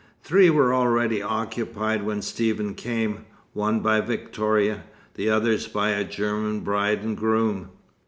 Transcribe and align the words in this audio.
Three 0.23 0.49
were 0.49 0.73
already 0.73 1.21
occupied 1.21 2.01
when 2.03 2.23
Stephen 2.23 2.73
came; 2.73 3.27
one 3.53 3.81
by 3.81 4.01
Victoria, 4.01 4.85
the 5.13 5.29
others 5.29 5.67
by 5.67 5.91
a 5.91 6.03
German 6.03 6.61
bride 6.61 7.03
and 7.03 7.15
groom. 7.15 7.69